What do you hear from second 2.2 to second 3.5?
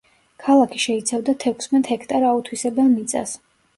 აუთვისებელ მიწას.